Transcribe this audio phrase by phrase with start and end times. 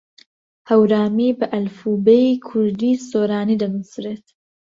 [0.69, 4.25] هەورامی بە ئەلفوبێی کوردیی سۆرانی دەنووسرێت.